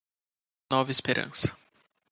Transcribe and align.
Nova 0.71 0.89
Esperança 0.89 1.55